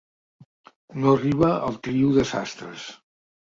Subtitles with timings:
[1.03, 2.89] No arriba al trio de sastres.